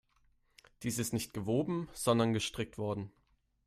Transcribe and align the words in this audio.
Dies 0.81 0.97
ist 0.97 1.13
nicht 1.13 1.31
gewoben, 1.31 1.87
sondern 1.93 2.33
gestrickt 2.33 2.79
worden. 2.79 3.11